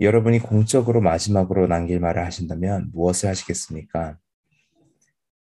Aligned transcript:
여러분이 0.00 0.38
공적으로 0.38 1.00
마지막으로 1.00 1.66
남길 1.66 1.98
말을 1.98 2.24
하신다면 2.24 2.90
무엇을 2.92 3.28
하시겠습니까? 3.28 4.16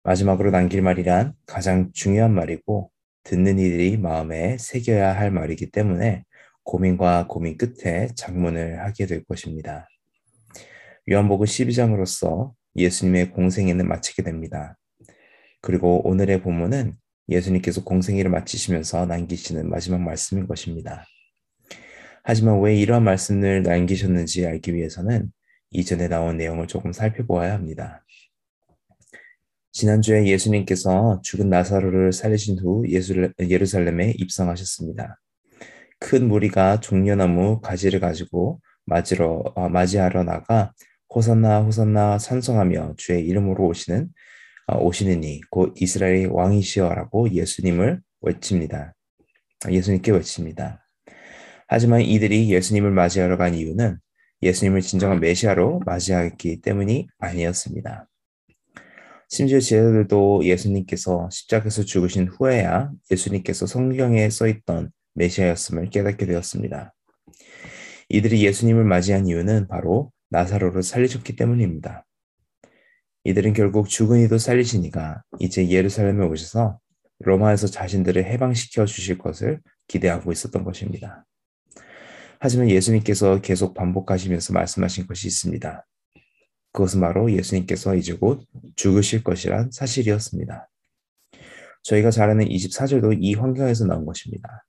마지막으로 0.03 0.51
남길 0.51 0.83
말이란 0.83 1.33
가장 1.47 1.91
중요한 1.95 2.35
말이고 2.35 2.91
듣는 3.23 3.59
이들이 3.59 3.97
마음에 3.97 4.59
새겨야 4.59 5.17
할 5.17 5.31
말이기 5.31 5.71
때문에 5.71 6.25
고민과 6.65 7.29
고민 7.29 7.57
끝에 7.57 8.09
장문을 8.15 8.81
하게 8.81 9.07
될 9.07 9.25
것입니다. 9.25 9.89
요한복음 11.11 11.47
12장으로서 11.47 12.53
예수님의 12.77 13.31
공생애는 13.31 13.89
마치게 13.89 14.23
됩니다. 14.23 14.77
그리고 15.63 16.07
오늘의 16.07 16.43
본문은 16.43 16.97
예수님께서 17.29 17.85
공생애를 17.85 18.31
마치시면서 18.31 19.07
남기시는 19.07 19.71
마지막 19.71 20.01
말씀인 20.03 20.47
것입니다. 20.47 21.07
하지만 22.23 22.61
왜 22.61 22.77
이러한 22.77 23.03
말씀을 23.05 23.63
남기셨는지 23.63 24.47
알기 24.47 24.75
위해서는 24.75 25.33
이전에 25.71 26.09
나온 26.09 26.37
내용을 26.37 26.67
조금 26.67 26.93
살펴보아야 26.93 27.53
합니다. 27.53 28.05
지난주에 29.73 30.27
예수님께서 30.27 31.21
죽은 31.23 31.49
나사로를 31.49 32.13
살리신 32.13 32.59
후 32.59 32.85
예루살렘에 33.41 34.15
입성하셨습니다. 34.19 35.19
큰 35.99 36.29
무리가 36.29 36.81
종려나무 36.81 37.61
가지를 37.61 38.01
가지고 38.01 38.61
맞으러, 38.85 39.43
어, 39.55 39.69
맞이하러 39.69 40.25
나가 40.25 40.73
호산나 41.15 41.63
호산나 41.63 42.19
찬송하며 42.19 42.95
주의 42.97 43.25
이름으로 43.25 43.67
오시는 43.67 44.09
어, 44.67 44.79
오시는 44.79 45.25
이곧 45.25 45.75
이스라엘 45.81 46.29
왕이시여라고 46.31 47.31
예수님을 47.31 48.01
외칩니다. 48.21 48.95
예수님께 49.71 50.13
외칩니다. 50.13 50.82
하지만 51.69 52.03
이들이 52.03 52.53
예수님을 52.53 52.91
맞이하러 52.91 53.37
간 53.37 53.55
이유는 53.55 53.99
예수님을 54.43 54.81
진정한 54.81 55.21
메시아로 55.21 55.81
맞이하기 55.87 56.61
때문이 56.61 57.09
아니었습니다. 57.19 58.09
심지어 59.29 59.61
제자들도 59.61 60.45
예수님께서 60.45 61.29
십자가에서 61.31 61.85
죽으신 61.85 62.29
후에야 62.29 62.91
예수님께서 63.11 63.67
성경에 63.67 64.29
써 64.29 64.47
있던 64.47 64.91
메시아였음을 65.15 65.91
깨닫게 65.91 66.27
되었습니다. 66.27 66.93
이들이 68.11 68.45
예수님을 68.45 68.85
맞이한 68.85 69.27
이유는 69.27 69.69
바로 69.69 70.13
나사로를 70.29 70.83
살리셨기 70.83 71.37
때문입니다. 71.37 72.05
이들은 73.25 73.53
결국 73.53 73.89
죽은 73.89 74.21
이도 74.21 74.37
살리시니까 74.37 75.23
이제 75.39 75.71
예루살렘에 75.71 76.27
오셔서 76.27 76.79
로마에서 77.21 77.69
자신들을 77.69 78.25
해방시켜 78.25 78.85
주실 78.85 79.17
것을 79.17 79.61
기대하고 79.87 80.33
있었던 80.33 80.65
것입니다. 80.65 81.25
하지만 82.45 82.69
예수님께서 82.69 83.41
계속 83.41 83.73
반복하시면서 83.73 84.53
말씀하신 84.53 85.07
것이 85.07 85.29
있습니다. 85.29 85.87
그것은 86.73 87.01
바로 87.01 87.31
예수님께서 87.31 87.95
이제 87.95 88.15
곧 88.15 88.45
죽으실 88.75 89.23
것이란 89.23 89.71
사실이었습니다. 89.71 90.69
저희가 91.85 92.11
잘 92.11 92.31
아는 92.31 92.45
24절도 92.47 93.17
이 93.21 93.35
환경에서 93.35 93.87
나온 93.87 94.05
것입니다. 94.05 94.65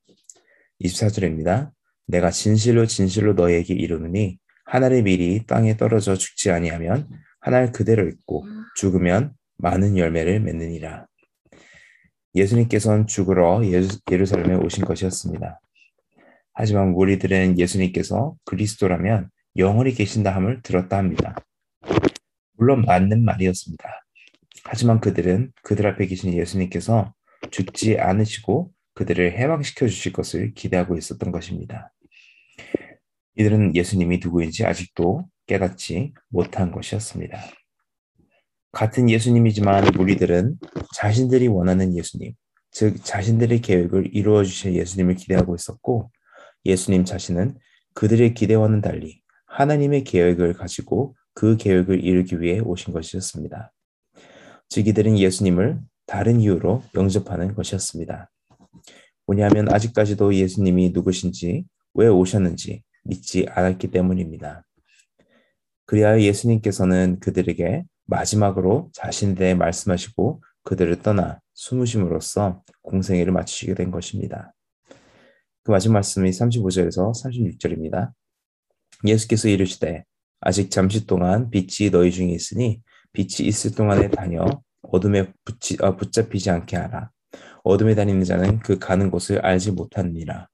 24절입니다. 0.83 1.71
내가 2.05 2.29
진실로 2.29 2.85
진실로 2.85 3.33
너에게 3.33 3.73
이르노니 3.73 4.37
하늘의 4.65 5.01
밀이 5.01 5.47
땅에 5.47 5.75
떨어져 5.75 6.15
죽지 6.15 6.51
아니하면 6.51 7.09
하늘 7.39 7.71
그대로 7.71 8.07
있고 8.07 8.45
죽으면 8.75 9.33
많은 9.57 9.97
열매를 9.97 10.41
맺느니라. 10.41 11.07
예수님께서는 12.35 13.07
죽으러 13.07 13.63
예루살렘에 14.11 14.57
오신 14.57 14.85
것이었습니다. 14.85 15.59
하지만 16.53 16.93
무리들은 16.93 17.59
예수님께서 17.59 18.35
그리스도라면 18.45 19.29
영원히 19.57 19.93
계신다 19.93 20.33
함을 20.35 20.61
들었다 20.61 20.97
합니다. 20.97 21.35
물론 22.53 22.81
맞는 22.81 23.25
말이었습니다. 23.25 23.83
하지만 24.63 24.99
그들은 25.01 25.51
그들 25.63 25.87
앞에 25.87 26.05
계신 26.05 26.33
예수님께서 26.33 27.13
죽지 27.51 27.99
않으시고 27.99 28.71
그들을 28.93 29.37
해방시켜 29.37 29.87
주실 29.87 30.13
것을 30.13 30.53
기대하고 30.53 30.97
있었던 30.97 31.31
것입니다. 31.31 31.91
이들은 33.35 33.75
예수님이 33.75 34.19
누구인지 34.23 34.65
아직도 34.65 35.25
깨닫지 35.47 36.13
못한 36.29 36.71
것이었습니다. 36.71 37.39
같은 38.71 39.09
예수님이지만 39.09 39.91
무리들은 39.95 40.57
자신들이 40.95 41.47
원하는 41.47 41.95
예수님, 41.95 42.33
즉 42.71 43.03
자신들의 43.03 43.61
계획을 43.61 44.15
이루어 44.15 44.43
주실 44.43 44.75
예수님을 44.75 45.15
기대하고 45.15 45.55
있었고 45.55 46.11
예수님 46.65 47.05
자신은 47.05 47.57
그들의 47.93 48.33
기대와는 48.33 48.81
달리 48.81 49.21
하나님의 49.47 50.03
계획을 50.03 50.53
가지고 50.53 51.15
그 51.33 51.57
계획을 51.57 52.03
이루기 52.03 52.41
위해 52.41 52.59
오신 52.59 52.93
것이었습니다. 52.93 53.71
즉 54.69 54.87
이들은 54.87 55.17
예수님을 55.17 55.79
다른 56.05 56.39
이유로 56.39 56.83
영접하는 56.95 57.53
것이었습니다. 57.53 58.29
뭐냐면 59.25 59.71
아직까지도 59.71 60.33
예수님이 60.35 60.91
누구신지 60.93 61.65
왜 61.93 62.07
오셨는지 62.07 62.83
믿지 63.03 63.45
않았기 63.49 63.91
때문입니다. 63.91 64.65
그리하여 65.85 66.21
예수님께서는 66.21 67.19
그들에게 67.19 67.83
마지막으로 68.05 68.89
자신에 68.93 69.53
말씀하시고 69.55 70.41
그들을 70.63 71.01
떠나 71.01 71.39
숨으심으로써 71.53 72.63
공생애를 72.81 73.31
마치시게 73.31 73.75
된 73.75 73.91
것입니다. 73.91 74.52
그 75.63 75.71
마지막 75.71 75.93
말씀이 75.93 76.29
35절에서 76.29 77.13
36절입니다. 77.23 78.11
예수께서 79.05 79.47
이르시되 79.47 80.03
아직 80.41 80.69
잠시 80.69 81.07
동안 81.07 81.49
빛이 81.49 81.89
너희 81.89 82.11
중에 82.11 82.31
있으니 82.31 82.81
빛이 83.13 83.47
있을 83.47 83.73
동안에 83.73 84.09
다녀 84.09 84.45
어둠에 84.81 85.31
붙이, 85.45 85.77
어, 85.79 85.95
붙잡히지 85.95 86.49
않게 86.49 86.75
하라. 86.75 87.11
어둠에 87.63 87.95
다니는 87.95 88.25
자는 88.25 88.59
그 88.59 88.77
가는 88.77 89.09
곳을 89.09 89.39
알지 89.39 89.71
못하느니라. 89.71 90.49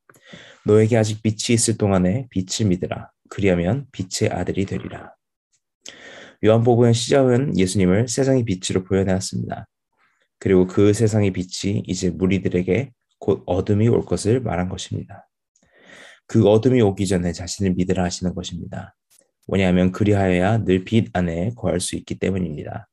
너에게 0.67 0.97
아직 0.97 1.23
빛이 1.23 1.55
있을 1.55 1.77
동안에 1.77 2.27
빛을 2.29 2.69
믿으라. 2.69 3.09
그리하면 3.29 3.87
빛의 3.91 4.31
아들이 4.31 4.67
되리라. 4.67 5.15
요한복음의 6.45 6.93
시작은 6.93 7.57
예수님을 7.57 8.07
세상의 8.07 8.45
빛으로 8.45 8.83
보여내었습니다. 8.83 9.67
그리고 10.37 10.67
그 10.67 10.93
세상의 10.93 11.33
빛이 11.33 11.83
이제 11.87 12.11
무리들에게 12.11 12.91
곧 13.19 13.44
어둠이 13.46 13.88
올 13.90 14.06
것을 14.06 14.41
말한 14.41 14.69
것입니다. 14.69 15.28
그 16.28 16.47
어둠이 16.47 16.81
오기 16.81 17.07
전에 17.07 17.31
자신을 17.34 17.74
믿으라 17.75 18.03
하시는 18.03 18.34
것입니다. 18.34 18.96
뭐냐면 19.47 19.91
그리하여야 19.91 20.59
늘 20.59 20.85
빛 20.85 21.09
안에 21.13 21.52
거할 21.56 21.80
수 21.80 21.96
있기 21.96 22.19
때문입니다. 22.19 22.88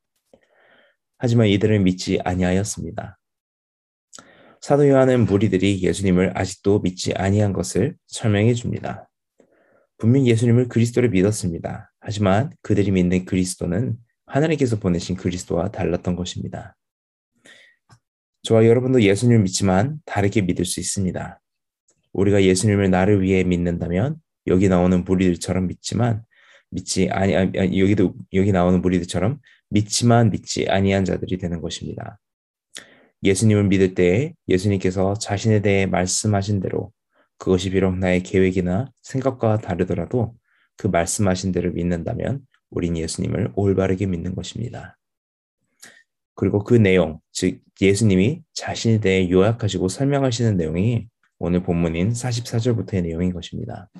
하지만 1.18 1.46
이들은 1.48 1.84
믿지 1.84 2.18
아니하였습니다. 2.24 3.18
사도 4.60 4.88
요한은 4.88 5.26
무리들이 5.26 5.82
예수님을 5.82 6.36
아직도 6.36 6.80
믿지 6.80 7.12
아니한 7.14 7.52
것을 7.52 7.96
설명해 8.08 8.54
줍니다. 8.54 9.08
분명 9.98 10.26
예수님을 10.26 10.68
그리스도를 10.68 11.10
믿었습니다. 11.10 11.92
하지만 12.00 12.52
그들이 12.62 12.90
믿는 12.90 13.24
그리스도는 13.26 13.96
하나님께서 14.26 14.78
보내신 14.78 15.16
그리스도와 15.16 15.70
달랐던 15.70 16.16
것입니다. 16.16 16.74
저와 18.46 18.64
여러분도 18.64 19.02
예수님을 19.02 19.42
믿지만 19.42 19.98
다르게 20.04 20.40
믿을 20.42 20.64
수 20.64 20.78
있습니다. 20.78 21.40
우리가 22.12 22.44
예수님을 22.44 22.90
나를 22.90 23.20
위해 23.20 23.42
믿는다면 23.42 24.18
여기 24.46 24.68
나오는 24.68 25.02
무리들처럼 25.02 25.66
믿지만 25.66 26.22
믿지 26.70 27.08
아니, 27.10 27.34
아니 27.34 27.80
여기도 27.80 28.14
여기 28.34 28.52
나오는 28.52 28.80
무리들처럼 28.80 29.40
믿지만 29.70 30.30
믿지 30.30 30.68
아니한 30.68 31.04
자들이 31.04 31.38
되는 31.38 31.60
것입니다. 31.60 32.20
예수님을 33.24 33.64
믿을 33.64 33.94
때 33.94 34.32
예수님께서 34.48 35.14
자신에 35.14 35.60
대해 35.60 35.86
말씀하신 35.86 36.60
대로 36.60 36.92
그것이 37.38 37.70
비록 37.70 37.98
나의 37.98 38.22
계획이나 38.22 38.92
생각과 39.02 39.58
다르더라도 39.58 40.36
그 40.76 40.86
말씀하신 40.86 41.50
대로 41.50 41.72
믿는다면 41.72 42.42
우린 42.70 42.96
예수님을 42.96 43.54
올바르게 43.56 44.06
믿는 44.06 44.36
것입니다. 44.36 44.96
그리고 46.36 46.62
그 46.62 46.74
내용, 46.74 47.18
즉 47.32 47.60
예수님이 47.80 48.42
자신에 48.54 49.00
대해 49.00 49.28
요약하시고 49.28 49.88
설명하시는 49.88 50.56
내용이 50.56 51.08
오늘 51.38 51.62
본문인 51.62 52.10
44절부터의 52.10 53.02
내용인 53.02 53.32
것입니다. 53.32 53.90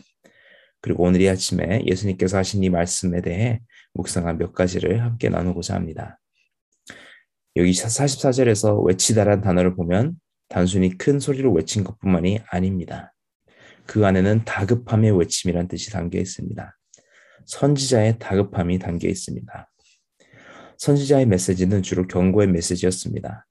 그리고 0.81 1.05
오늘 1.05 1.21
이 1.23 1.29
아침에 1.29 1.83
예수님께서 1.87 2.39
하신 2.39 2.63
이 2.63 2.71
말씀에 2.71 3.21
대해 3.23 3.61
묵상한 3.95 4.39
몇 4.39 4.53
가지를 4.53 5.03
함께 5.03 5.29
나누고자 5.29 5.75
합니다. 5.75 6.21
여기 7.57 7.71
44절에서 7.71 8.85
외치다란 8.85 9.41
단어를 9.41 9.75
보면 9.75 10.15
단순히 10.49 10.97
큰 10.97 11.19
소리로 11.19 11.53
외친 11.53 11.85
것뿐만이 11.85 12.41
아닙니다. 12.51 13.15
그 13.87 14.07
안에는 14.07 14.45
다급함의 14.45 15.19
외침이란 15.19 15.69
뜻이 15.69 15.91
담겨 15.91 16.19
있습니다. 16.19 16.79
선지자의 17.47 18.19
다급함이 18.19 18.79
담겨 18.79 19.09
있습니다. 19.09 19.71
선지자의 20.79 21.27
메시지는 21.27 21.83
주로 21.83 22.07
경고의 22.07 22.49
메시지였습니다. 22.49 23.47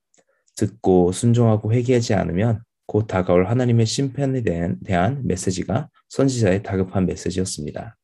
듣고 0.55 1.11
순종하고 1.11 1.73
회개하지 1.73 2.13
않으면 2.13 2.61
곧 2.87 3.07
다가올 3.07 3.47
하나님의 3.47 3.85
심판에 3.85 4.43
대한, 4.43 5.21
메시지가 5.25 5.89
선지자의 6.09 6.63
다급한 6.63 7.05
메시지였습니다. 7.05 7.97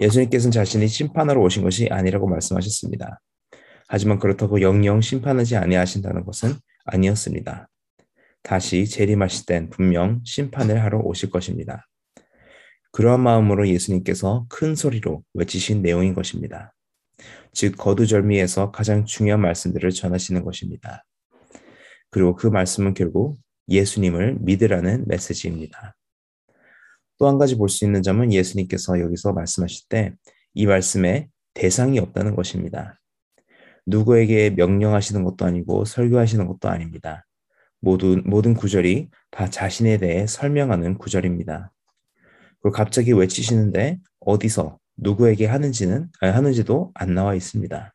예수님께서는 0.00 0.52
자신이 0.52 0.86
심판하러 0.88 1.40
오신 1.40 1.62
것이 1.62 1.88
아니라고 1.90 2.28
말씀하셨습니다. 2.28 3.20
하지만 3.88 4.18
그렇다고 4.18 4.60
영영 4.60 5.00
심판하지 5.00 5.56
아니하신다는 5.56 6.24
것은 6.24 6.54
아니었습니다. 6.84 7.68
다시 8.42 8.86
재림하실 8.86 9.46
땐 9.46 9.70
분명 9.70 10.20
심판을 10.24 10.82
하러 10.82 11.00
오실 11.00 11.30
것입니다. 11.30 11.86
그러한 12.92 13.20
마음으로 13.20 13.68
예수님께서 13.68 14.46
큰 14.48 14.74
소리로 14.74 15.22
외치신 15.34 15.82
내용인 15.82 16.14
것입니다. 16.14 16.72
즉 17.56 17.74
거두절미에서 17.78 18.70
가장 18.70 19.06
중요한 19.06 19.40
말씀들을 19.40 19.90
전하시는 19.90 20.44
것입니다. 20.44 21.06
그리고 22.10 22.36
그 22.36 22.46
말씀은 22.48 22.92
결국 22.92 23.38
예수님을 23.70 24.36
믿으라는 24.40 25.06
메시지입니다. 25.08 25.96
또 27.18 27.26
한 27.28 27.38
가지 27.38 27.56
볼 27.56 27.70
수 27.70 27.86
있는 27.86 28.02
점은 28.02 28.30
예수님께서 28.30 29.00
여기서 29.00 29.32
말씀하실 29.32 29.88
때 29.88 30.14
이 30.52 30.66
말씀에 30.66 31.28
대상이 31.54 31.98
없다는 31.98 32.36
것입니다. 32.36 33.00
누구에게 33.86 34.50
명령하시는 34.50 35.24
것도 35.24 35.46
아니고 35.46 35.86
설교하시는 35.86 36.46
것도 36.46 36.68
아닙니다. 36.68 37.26
모든, 37.80 38.22
모든 38.26 38.52
구절이 38.54 39.08
다 39.30 39.48
자신에 39.48 39.96
대해 39.98 40.26
설명하는 40.26 40.98
구절입니다. 40.98 41.72
그리고 42.60 42.74
갑자기 42.74 43.12
외치시는데 43.12 43.98
어디서 44.20 44.78
누구에게 44.96 45.46
하는지는 45.46 46.08
하는지도 46.20 46.92
안 46.94 47.14
나와 47.14 47.34
있습니다. 47.34 47.94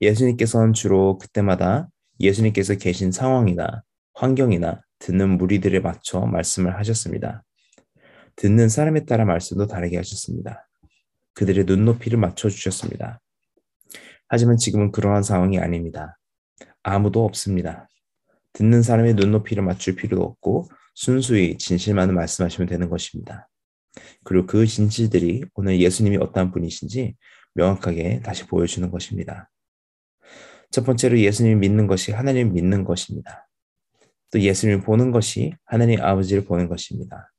예수님께서는 0.00 0.72
주로 0.72 1.18
그때마다 1.18 1.88
예수님께서 2.20 2.74
계신 2.74 3.12
상황이나 3.12 3.82
환경이나 4.14 4.82
듣는 4.98 5.38
무리들에 5.38 5.80
맞춰 5.80 6.20
말씀을 6.20 6.76
하셨습니다. 6.78 7.44
듣는 8.36 8.68
사람에 8.68 9.04
따라 9.04 9.24
말씀도 9.24 9.66
다르게 9.66 9.96
하셨습니다. 9.96 10.68
그들의 11.34 11.64
눈높이를 11.64 12.18
맞춰 12.18 12.48
주셨습니다. 12.48 13.20
하지만 14.28 14.56
지금은 14.56 14.92
그러한 14.92 15.22
상황이 15.22 15.58
아닙니다. 15.58 16.18
아무도 16.82 17.24
없습니다. 17.24 17.88
듣는 18.54 18.82
사람의 18.82 19.14
눈높이를 19.14 19.62
맞출 19.62 19.96
필요도 19.96 20.22
없고 20.22 20.68
순수히 20.94 21.58
진실만을 21.58 22.14
말씀하시면 22.14 22.68
되는 22.68 22.88
것입니다. 22.88 23.48
그리고 24.24 24.46
그 24.46 24.66
진실들이 24.66 25.44
오늘 25.54 25.80
예수님이 25.80 26.16
어떠한 26.18 26.52
분이신지 26.52 27.14
명확하게 27.54 28.20
다시 28.20 28.46
보여주는 28.46 28.90
것입니다. 28.90 29.50
첫 30.70 30.84
번째로 30.84 31.18
예수님을 31.18 31.58
믿는 31.58 31.86
것이 31.86 32.12
하나님을 32.12 32.52
믿는 32.52 32.84
것입니다. 32.84 33.48
또 34.30 34.40
예수님을 34.40 34.82
보는 34.82 35.10
것이 35.10 35.52
하나님 35.66 36.00
아버지를 36.00 36.44
보는 36.44 36.68
것입니다. 36.68 37.30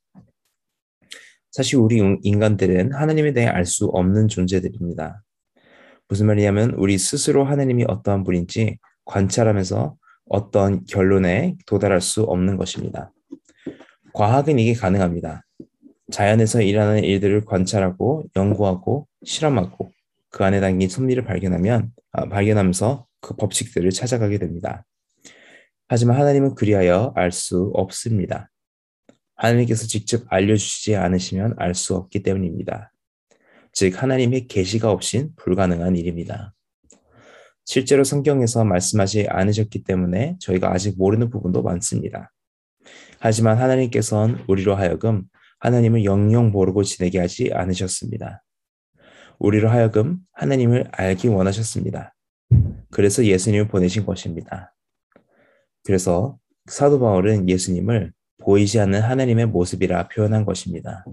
사실 1.51 1.77
우리 1.77 1.99
인간들은 2.21 2.93
하나님에 2.93 3.33
대해 3.33 3.47
알 3.47 3.65
수 3.65 3.85
없는 3.85 4.27
존재들입니다. 4.27 5.23
무슨 6.07 6.27
말이냐면 6.27 6.71
우리 6.71 6.97
스스로 6.97 7.43
하나님이 7.43 7.85
어떠한 7.87 8.23
분인지 8.23 8.77
관찰하면서 9.05 9.95
어떤 10.29 10.85
결론에 10.85 11.55
도달할 11.65 12.01
수 12.01 12.23
없는 12.23 12.57
것입니다. 12.57 13.11
과학은 14.13 14.59
이게 14.59 14.73
가능합니다. 14.73 15.43
자연에서 16.13 16.61
일하는 16.61 17.03
일들을 17.03 17.43
관찰하고 17.43 18.25
연구하고 18.35 19.07
실험하고 19.25 19.91
그 20.29 20.43
안에 20.43 20.59
담긴 20.59 20.87
섭리를 20.87 21.23
발견하면 21.23 21.91
아, 22.11 22.29
발견하면서 22.29 23.07
그 23.19 23.35
법칙들을 23.35 23.89
찾아가게 23.89 24.37
됩니다. 24.37 24.85
하지만 25.87 26.19
하나님은 26.19 26.53
그리하여 26.53 27.13
알 27.15 27.31
수 27.31 27.71
없습니다. 27.73 28.51
하나님께서 29.35 29.87
직접 29.87 30.23
알려주시지 30.27 30.95
않으시면 30.95 31.55
알 31.57 31.73
수 31.73 31.95
없기 31.95 32.21
때문입니다. 32.21 32.91
즉 33.71 34.01
하나님의 34.01 34.47
계시가 34.47 34.91
없인 34.91 35.31
불가능한 35.35 35.95
일입니다. 35.95 36.53
실제로 37.65 38.03
성경에서 38.03 38.65
말씀하지 38.65 39.29
않으셨기 39.29 39.83
때문에 39.83 40.37
저희가 40.39 40.71
아직 40.71 40.95
모르는 40.95 41.31
부분도 41.31 41.63
많습니다. 41.63 42.31
하지만 43.17 43.57
하나님께서는 43.57 44.43
우리로 44.47 44.75
하여금 44.75 45.23
하나님을 45.63 46.03
영영 46.03 46.51
모르고 46.51 46.83
지내게 46.83 47.19
하지 47.19 47.51
않으셨습니다. 47.53 48.43
우리로 49.39 49.69
하여금 49.69 50.17
하나님을 50.33 50.89
알기 50.91 51.29
원하셨습니다. 51.29 52.13
그래서 52.91 53.23
예수님을 53.23 53.69
보내신 53.69 54.05
것입니다. 54.05 54.75
그래서 55.83 56.37
사도 56.65 56.99
바울은 56.99 57.49
예수님을 57.49 58.11
보이지 58.41 58.81
않는 58.81 59.01
하나님의 59.01 59.45
모습이라 59.47 60.09
표현한 60.09 60.43
것입니다. 60.43 61.05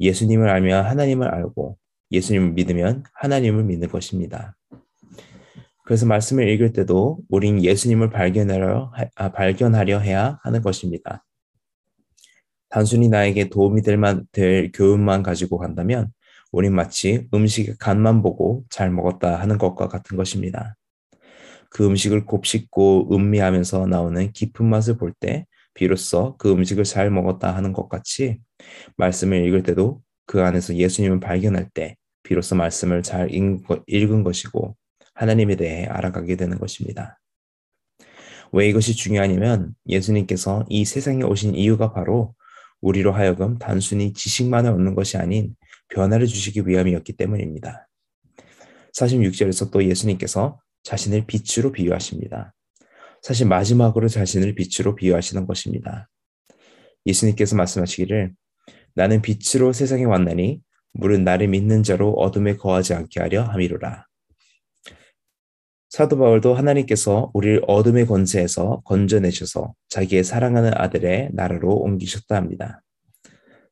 예수님을 0.00 0.48
알면 0.48 0.86
하나님을 0.86 1.28
알고 1.28 1.76
예수님을 2.10 2.52
믿으면 2.52 3.04
하나님을 3.12 3.64
믿는 3.64 3.88
것입니다. 3.88 4.56
그래서 5.84 6.06
말씀을 6.06 6.48
읽을 6.48 6.72
때도 6.72 7.18
우린 7.28 7.62
예수님을 7.62 8.08
발견하려, 8.08 8.92
아, 9.14 9.28
발견하려 9.30 9.98
해야 9.98 10.38
하는 10.42 10.62
것입니다. 10.62 11.24
단순히 12.72 13.08
나에게 13.08 13.50
도움이 13.50 13.82
될 13.82 13.98
만 13.98 14.26
될 14.32 14.70
교훈만 14.72 15.22
가지고 15.22 15.58
간다면 15.58 16.10
우린 16.52 16.74
마치 16.74 17.28
음식의 17.34 17.76
간만 17.78 18.22
보고 18.22 18.64
잘 18.70 18.90
먹었다 18.90 19.38
하는 19.40 19.58
것과 19.58 19.88
같은 19.88 20.16
것입니다. 20.16 20.76
그 21.70 21.86
음식을 21.86 22.24
곱씹고 22.26 23.14
음미하면서 23.14 23.86
나오는 23.86 24.32
깊은 24.32 24.64
맛을 24.66 24.96
볼 24.96 25.12
때 25.20 25.46
비로소 25.74 26.36
그 26.38 26.50
음식을 26.50 26.84
잘 26.84 27.10
먹었다 27.10 27.54
하는 27.54 27.72
것 27.72 27.88
같이 27.88 28.38
말씀을 28.96 29.46
읽을 29.46 29.62
때도 29.62 30.00
그 30.26 30.42
안에서 30.42 30.74
예수님을 30.76 31.20
발견할 31.20 31.68
때 31.74 31.96
비로소 32.22 32.54
말씀을 32.56 33.02
잘 33.02 33.28
읽은 33.86 34.22
것이고 34.24 34.76
하나님에 35.14 35.56
대해 35.56 35.86
알아가게 35.86 36.36
되는 36.36 36.58
것입니다. 36.58 37.18
왜 38.52 38.68
이것이 38.68 38.94
중요하냐면 38.96 39.74
예수님께서 39.88 40.64
이 40.68 40.84
세상에 40.84 41.22
오신 41.22 41.54
이유가 41.54 41.92
바로 41.92 42.34
우리로 42.82 43.12
하여금 43.12 43.58
단순히 43.58 44.12
지식만을 44.12 44.70
얻는 44.72 44.94
것이 44.94 45.16
아닌 45.16 45.54
변화를 45.88 46.26
주시기 46.26 46.62
위함이었기 46.66 47.14
때문입니다. 47.14 47.88
46절에서 48.94 49.70
또 49.70 49.82
예수님께서 49.84 50.60
자신을 50.82 51.24
빛으로 51.26 51.72
비유하십니다. 51.72 52.52
사실 53.22 53.46
마지막으로 53.46 54.08
자신을 54.08 54.54
빛으로 54.54 54.96
비유하시는 54.96 55.46
것입니다. 55.46 56.08
예수님께서 57.06 57.56
말씀하시기를 57.56 58.32
나는 58.94 59.22
빛으로 59.22 59.72
세상에 59.72 60.04
왔나니 60.04 60.60
물은 60.94 61.24
나를 61.24 61.48
믿는 61.48 61.82
자로 61.82 62.12
어둠에 62.12 62.56
거하지 62.56 62.94
않게 62.94 63.20
하려 63.20 63.44
함이로라. 63.44 64.06
사도 65.92 66.16
바울도 66.16 66.54
하나님께서 66.54 67.30
우리를 67.34 67.64
어둠의 67.66 68.06
권세에서 68.06 68.80
건져내셔서 68.86 69.74
자기의 69.90 70.24
사랑하는 70.24 70.70
아들의 70.74 71.32
나라로 71.34 71.68
옮기셨다 71.68 72.34
합니다. 72.34 72.82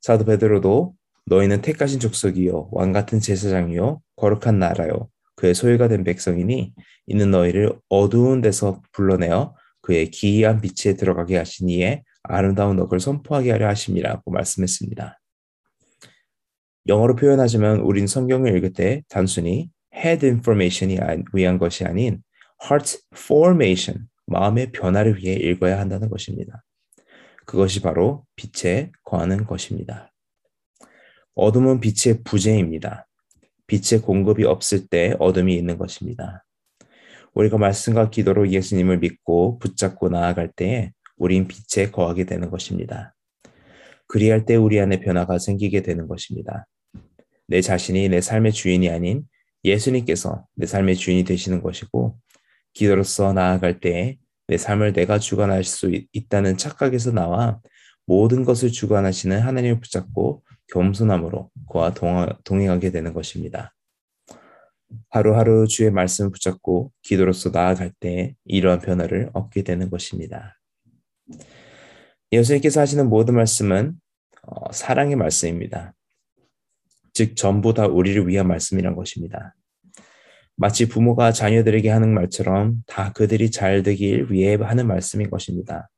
사도 0.02 0.26
베드로도 0.26 0.92
너희는 1.24 1.62
택하신 1.62 1.98
족속이요 1.98 2.68
왕 2.72 2.92
같은 2.92 3.20
제사장이요 3.20 4.02
거룩한 4.16 4.58
나라요 4.58 5.08
그의 5.34 5.54
소유가 5.54 5.88
된 5.88 6.04
백성이니 6.04 6.74
이는 7.06 7.30
너희를 7.30 7.72
어두운 7.88 8.42
데서 8.42 8.82
불러내어 8.92 9.54
그의 9.80 10.10
기이한 10.10 10.60
빛에 10.60 10.96
들어가게 10.96 11.38
하신 11.38 11.70
이에 11.70 12.02
아름다운 12.22 12.76
덕을 12.76 13.00
선포하게 13.00 13.52
하려 13.52 13.66
하심이라고 13.68 14.30
말씀했습니다. 14.30 15.18
영어로 16.86 17.16
표현하자면 17.16 17.80
우린 17.80 18.06
성경을 18.06 18.54
읽을 18.58 18.74
때 18.74 19.02
단순히 19.08 19.70
head 19.94 20.26
information이 20.26 20.98
위한 21.32 21.58
것이 21.58 21.84
아닌 21.84 22.22
heart 22.64 22.98
formation, 23.14 24.08
마음의 24.26 24.72
변화를 24.72 25.16
위해 25.16 25.34
읽어야 25.34 25.78
한다는 25.78 26.08
것입니다. 26.08 26.62
그것이 27.46 27.80
바로 27.80 28.24
빛에 28.36 28.92
거하는 29.04 29.44
것입니다. 29.44 30.12
어둠은 31.34 31.80
빛의 31.80 32.22
부재입니다. 32.24 33.08
빛의 33.66 34.02
공급이 34.02 34.44
없을 34.44 34.86
때 34.88 35.14
어둠이 35.18 35.54
있는 35.56 35.78
것입니다. 35.78 36.44
우리가 37.34 37.58
말씀과 37.58 38.10
기도로 38.10 38.50
예수님을 38.50 38.98
믿고 38.98 39.58
붙잡고 39.58 40.08
나아갈 40.08 40.50
때에 40.50 40.92
우린 41.16 41.46
빛에 41.46 41.90
거하게 41.90 42.24
되는 42.24 42.50
것입니다. 42.50 43.14
그리할 44.06 44.44
때 44.44 44.56
우리 44.56 44.80
안에 44.80 45.00
변화가 45.00 45.38
생기게 45.38 45.82
되는 45.82 46.08
것입니다. 46.08 46.66
내 47.46 47.60
자신이 47.60 48.08
내 48.08 48.20
삶의 48.20 48.52
주인이 48.52 48.88
아닌 48.90 49.24
예수님께서 49.64 50.46
내 50.54 50.66
삶의 50.66 50.96
주인이 50.96 51.24
되시는 51.24 51.62
것이고 51.62 52.18
기도로서 52.72 53.32
나아갈 53.32 53.80
때에 53.80 54.16
내 54.46 54.56
삶을 54.56 54.92
내가 54.92 55.18
주관할 55.18 55.64
수 55.64 55.90
있다는 56.12 56.56
착각에서 56.56 57.12
나와 57.12 57.60
모든 58.06 58.44
것을 58.44 58.70
주관하시는 58.72 59.38
하나님을 59.38 59.80
붙잡고 59.80 60.42
겸손함으로 60.68 61.50
그와 61.70 61.94
동행하게 62.44 62.90
되는 62.90 63.12
것입니다. 63.12 63.74
하루하루 65.10 65.66
주의 65.68 65.90
말씀을 65.90 66.30
붙잡고 66.32 66.92
기도로서 67.02 67.50
나아갈 67.50 67.92
때 68.00 68.34
이러한 68.44 68.80
변화를 68.80 69.30
얻게 69.32 69.62
되는 69.62 69.90
것입니다. 69.90 70.58
예수님께서 72.32 72.80
하시는 72.80 73.08
모든 73.08 73.34
말씀은 73.34 73.94
어, 74.42 74.72
사랑의 74.72 75.16
말씀입니다. 75.16 75.94
즉 77.12 77.36
전부 77.36 77.74
다 77.74 77.86
우리를 77.86 78.26
위한 78.28 78.48
말씀이란 78.48 78.96
것입니다. 78.96 79.54
마치 80.56 80.88
부모가 80.88 81.32
자녀들에게 81.32 81.88
하는 81.88 82.12
말처럼 82.12 82.82
다 82.86 83.12
그들이 83.12 83.50
잘 83.50 83.82
되길 83.82 84.30
위해 84.30 84.56
하는 84.60 84.86
말씀인 84.86 85.30
것입니다. 85.30 85.88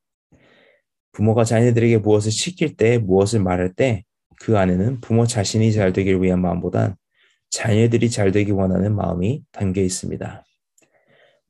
부모가 1.12 1.44
자녀들에게 1.44 1.98
무엇을 1.98 2.30
시킬 2.30 2.76
때, 2.76 2.98
무엇을 2.98 3.40
말할 3.40 3.74
때, 3.74 4.04
그 4.40 4.58
안에는 4.58 5.00
부모 5.00 5.26
자신이 5.26 5.72
잘 5.72 5.92
되길 5.92 6.20
위한 6.22 6.40
마음보단 6.40 6.96
자녀들이 7.50 8.10
잘 8.10 8.32
되기 8.32 8.50
원하는 8.50 8.94
마음이 8.96 9.42
담겨 9.52 9.82
있습니다. 9.82 10.44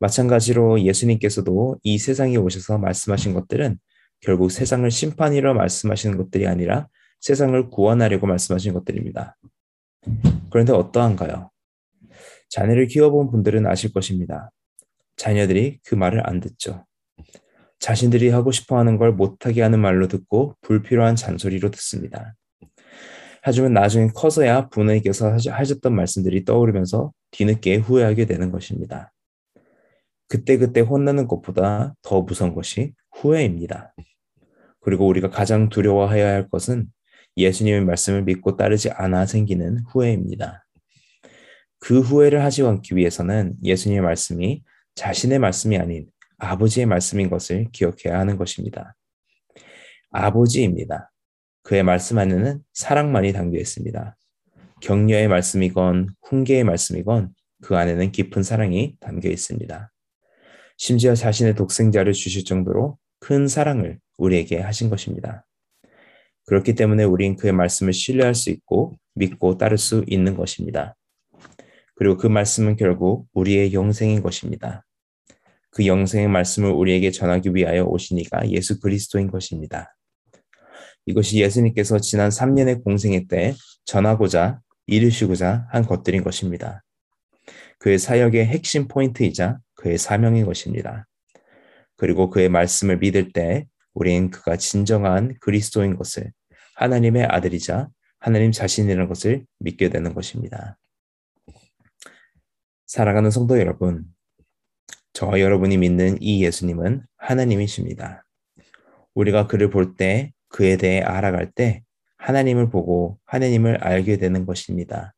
마찬가지로 0.00 0.83
예수님께서도 0.83 1.78
이 1.85 1.97
세상에 1.97 2.37
오셔서 2.37 2.78
말씀하신 2.78 3.35
것들은 3.35 3.78
결국 4.21 4.50
세상을 4.50 4.90
심판이라 4.90 5.54
말씀하시는 5.54 6.16
것들이 6.16 6.47
아니라 6.49 6.88
세상을 7.21 7.71
구원하려고 7.71 8.26
말씀하신 8.26 8.73
것들입니다. 8.73 9.37
그런데 10.50 10.73
어떠한가요? 10.73 11.50
자녀를 12.50 12.87
키워본 12.87 13.30
분들은 13.30 13.66
아실 13.66 13.92
것입니다. 13.92 14.50
자녀들이 15.16 15.80
그 15.85 15.94
말을 15.94 16.28
안 16.28 16.40
듣죠. 16.40 16.85
자신들이 17.78 18.28
하고 18.28 18.52
싶어 18.52 18.78
하는 18.78 18.97
걸 18.97 19.12
못하게 19.12 19.62
하는 19.62 19.80
말로 19.80 20.06
듣고 20.09 20.56
불필요한 20.61 21.16
잔소리로 21.16 21.71
듣습니다. 21.71 22.35
하지만 23.42 23.73
나중에 23.73 24.09
커서야 24.14 24.68
부모님께서 24.68 25.37
하셨던 25.50 25.94
말씀들이 25.94 26.44
떠오르면서 26.44 27.12
뒤늦게 27.32 27.76
후회하게 27.76 28.26
되는 28.26 28.52
것입니다. 28.52 29.12
그때그때 30.28 30.80
혼나는 30.80 31.26
것보다 31.26 31.94
더 32.02 32.23
무서운 32.23 32.54
것이 32.54 32.94
후회입니다. 33.16 33.94
그리고 34.80 35.06
우리가 35.06 35.30
가장 35.30 35.68
두려워해야 35.68 36.28
할 36.28 36.49
것은 36.49 36.87
예수님의 37.37 37.85
말씀을 37.85 38.23
믿고 38.23 38.57
따르지 38.57 38.91
않아 38.91 39.27
생기는 39.27 39.79
후회입니다. 39.91 40.65
그 41.79 42.01
후회를 42.01 42.45
하지 42.45 42.62
않기 42.62 42.97
위해서는 42.97 43.55
예수님의 43.62 44.03
말씀이 44.03 44.62
자신의 44.95 45.39
말씀이 45.39 45.79
아닌 45.79 46.07
아버지의 46.39 46.87
말씀인 46.87 47.31
것을 47.31 47.69
기억해야 47.73 48.19
하는 48.19 48.37
것입니다. 48.37 48.95
아버지입니다. 50.11 51.11
그의 51.62 51.83
말씀 51.83 52.19
안에는 52.19 52.61
사랑만이 52.73 53.33
담겨 53.33 53.59
있습니다. 53.59 54.17
격려의 54.81 55.29
말씀이건 55.29 56.09
훈계의 56.23 56.65
말씀이건 56.65 57.33
그 57.62 57.77
안에는 57.77 58.11
깊은 58.11 58.43
사랑이 58.43 58.97
담겨 59.01 59.29
있습니다. 59.31 59.93
심지어 60.77 61.15
자신의 61.15 61.55
독생자를 61.55 62.12
주실 62.12 62.45
정도로 62.45 62.99
큰 63.21 63.47
사랑을 63.47 64.01
우리에게 64.19 64.61
하신 64.61 64.91
것입니다. 64.91 65.47
그렇기 66.47 66.75
때문에 66.75 67.05
우린 67.05 67.37
그의 67.37 67.53
말씀을 67.53 67.93
신뢰할 67.93 68.35
수 68.35 68.51
있고 68.51 68.99
믿고 69.15 69.59
따를 69.59 69.79
수 69.79 70.05
있는 70.07 70.37
것입니다. 70.37 70.97
그리고 71.95 72.17
그 72.17 72.27
말씀은 72.27 72.77
결국 72.77 73.27
우리의 73.33 73.73
영생인 73.73 74.23
것입니다. 74.23 74.85
그 75.71 75.87
영생의 75.87 76.29
말씀을 76.29 76.71
우리에게 76.71 77.11
전하기 77.11 77.55
위하여 77.55 77.85
오시니가 77.85 78.51
예수 78.51 78.81
그리스도인 78.81 79.31
것입니다. 79.31 79.97
이것이 81.07 81.41
예수님께서 81.41 81.99
지난 81.99 82.29
3년의 82.29 82.85
공생애 82.85 83.27
때 83.29 83.55
전하고자 83.85 84.61
이루시고자 84.87 85.67
한 85.71 85.85
것들인 85.85 86.23
것입니다. 86.23 86.83
그의 87.79 87.99
사역의 87.99 88.47
핵심 88.47 88.87
포인트이자 88.87 89.59
그의 89.75 89.99
사명인 89.99 90.45
것입니다. 90.47 91.07
그리고 91.97 92.31
그의 92.31 92.49
말씀을 92.49 92.99
믿을 92.99 93.33
때 93.33 93.67
우리는 93.95 94.31
그가 94.31 94.57
진정한 94.57 95.35
그리스도인 95.41 95.97
것을 95.97 96.33
하나님의 96.77 97.25
아들이자 97.25 97.89
하나님 98.19 98.53
자신이라는 98.53 99.09
것을 99.09 99.45
믿게 99.59 99.89
되는 99.89 100.15
것입니다. 100.15 100.79
사랑하는 102.87 103.31
성도 103.31 103.59
여러분, 103.59 104.05
저와 105.13 105.41
여러분이 105.41 105.77
믿는 105.79 106.19
이 106.21 106.45
예수님은 106.45 107.03
하나님이십니다. 107.17 108.25
우리가 109.15 109.47
그를 109.47 109.71
볼 109.71 109.97
때, 109.97 110.33
그에 110.49 110.77
대해 110.77 111.01
알아갈 111.01 111.51
때, 111.51 111.83
하나님을 112.19 112.71
보고 112.71 113.19
하나님을 113.25 113.79
알게 113.79 114.19
되는 114.19 114.47
것입니다. 114.47 115.15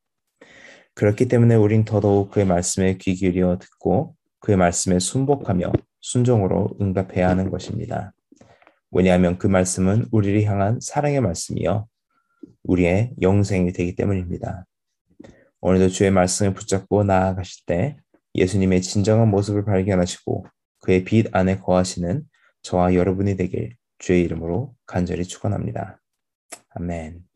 그렇기 0.94 1.28
때문에 1.28 1.54
우린 1.56 1.84
더더욱 1.84 2.30
그의 2.30 2.46
말씀에 2.46 2.96
귀 2.98 3.14
기울여 3.14 3.58
듣고 3.58 4.14
그의 4.40 4.56
말씀에 4.56 4.98
순복하며 4.98 5.72
순종으로 6.00 6.76
응답해야 6.80 7.28
하는 7.28 7.50
것입니다. 7.50 8.13
왜냐하면 8.94 9.38
그 9.38 9.48
말씀은 9.48 10.06
우리를 10.12 10.44
향한 10.44 10.78
사랑의 10.80 11.20
말씀이요. 11.20 11.88
우리의 12.62 13.12
영생이 13.20 13.72
되기 13.72 13.96
때문입니다. 13.96 14.66
오늘도 15.60 15.88
주의 15.88 16.10
말씀을 16.12 16.54
붙잡고 16.54 17.02
나아가실 17.02 17.64
때 17.66 17.96
예수님의 18.36 18.82
진정한 18.82 19.28
모습을 19.28 19.64
발견하시고 19.64 20.46
그의 20.80 21.04
빛 21.04 21.34
안에 21.34 21.58
거하시는 21.58 22.22
저와 22.62 22.94
여러분이 22.94 23.36
되길 23.36 23.74
주의 23.98 24.22
이름으로 24.22 24.74
간절히 24.86 25.24
축원합니다. 25.24 26.00
아멘. 26.70 27.33